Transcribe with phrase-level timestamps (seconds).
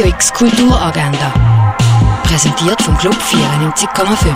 [0.00, 1.30] Radio X Kulturagenda.
[2.22, 4.34] Präsentiert vom Club 94,5.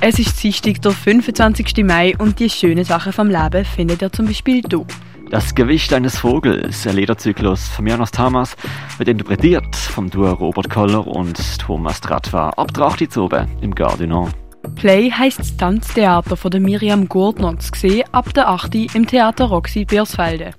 [0.00, 1.84] Es ist Dienstag, der 25.
[1.84, 4.84] Mai und die schönen Sachen vom Leben findet ihr zum Beispiel hier.
[5.30, 8.56] Das Gewicht eines Vogels, ein Lederzyklus von Janos Tamas,
[8.98, 14.32] wird interpretiert vom Duo Robert Koller und Thomas Tratwa ab 8 oben im Gardinon.
[14.74, 19.44] Play heisst das Tanztheater von der Miriam Gurtner zu sehen ab der 8 im Theater
[19.44, 20.50] Roxy Biersfelde.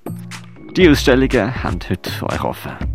[0.74, 2.93] Die Ausstellungen haben heute für euch offen.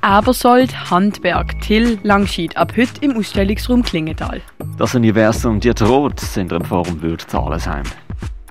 [0.00, 4.40] Abersold, Handwerk, Till, Langschied ab heute im Ausstellungsraum Klingenthal.
[4.76, 7.82] Das Universum Dieter Roth sind im Forum Wild Zahlenheim.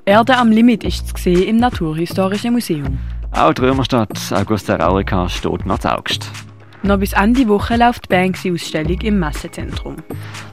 [0.04, 2.98] Erde am Limit ist zu sehen im Naturhistorischen Museum.
[3.32, 6.30] Auch die Römerstadt Augusta Raurica steht noch zu August.
[6.82, 9.96] Noch bis Ende Woche läuft die Banksy-Ausstellung im Messezentrum.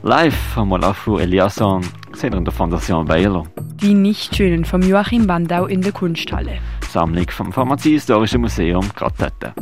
[0.02, 3.46] Live haben wir Lafu Eliasson gesehen in der Fondation Baylor.
[3.82, 6.58] Die Nichtschönen vom Joachim Bandau in der Kunsthalle.
[6.90, 9.54] Sammlung vom Pharmaziehistorischen Museum gerade dort.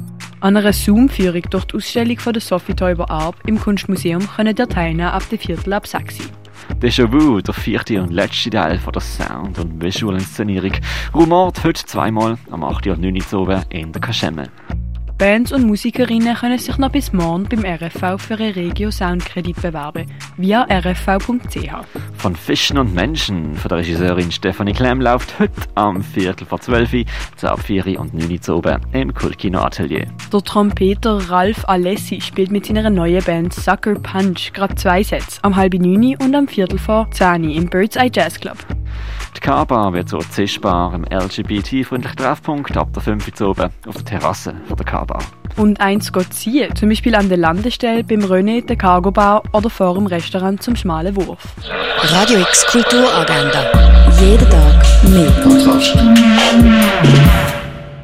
[0.43, 4.67] An einer Zoom-Führung durch die Ausstellung von der Sophie Teuber Arp im Kunstmuseum können ihr
[4.67, 6.25] teilnehmen ab der Viertel ab 6 Uhr.
[6.81, 10.73] Déjà-vu, der vierte und letzte Teil von der Sound- und Visual-Inszenierung,
[11.13, 12.87] rumort heute zweimal am 8.
[12.87, 13.21] und 9.
[13.31, 14.49] Uhr in der Kaschemme.
[15.17, 20.11] Bands und Musikerinnen können sich noch bis morgen beim RFV für einen Regio Soundkredit bewerben,
[20.37, 21.69] via rfv.ch.
[22.17, 26.93] Von Fischen und Menschen von der Regisseurin Stefanie Klemm läuft heute am Viertel vor 12
[26.93, 27.05] Uhr,
[27.37, 30.07] zu ab 4 und 9 Uhr oben im Kultkino Atelier.
[30.31, 35.55] Der Trompeter Ralf Alessi spielt mit seiner neuen Band Sucker Punch gerade zwei Sets, am
[35.55, 38.57] halb 9 und am Viertel vor 10 im Bird's Eye Jazz Club.
[39.35, 44.05] Die K-Bar wird so zischbar im LGBT-freundlichen Treffpunkt ab der 5 Uhr oben auf der
[44.05, 45.23] Terrasse von der K-Bar.
[45.55, 49.69] Und eins geht ziehen, zum Beispiel an der Landestelle, beim René, der Cargo Bar oder
[49.69, 51.43] vor dem Restaurant zum schmalen Wurf.
[52.01, 53.71] Radio X Kulturagenda.
[54.19, 55.31] Jeden Tag mehr.
[55.43, 55.97] Kontrast.